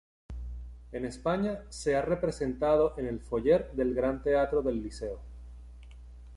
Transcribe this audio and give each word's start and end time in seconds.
En 0.93 1.05
España 1.05 1.61
se 1.69 1.95
ha 1.95 2.01
representado 2.01 2.95
en 2.97 3.05
el 3.05 3.19
Foyer 3.19 3.71
del 3.73 3.93
Gran 3.93 4.23
Teatro 4.23 4.63
del 4.63 4.81
Liceo. 4.81 5.19